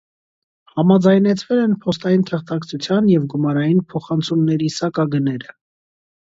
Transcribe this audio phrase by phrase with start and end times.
[0.79, 5.59] Համաձայնեցվել են փոստային թղթակցության և գումարային փոխանցումների սակագները։